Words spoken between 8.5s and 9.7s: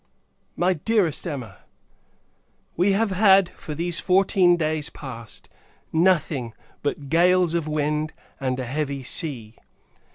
a heavy sea.